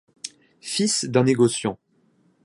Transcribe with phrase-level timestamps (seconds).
[0.61, 1.77] Fils d'un négociant.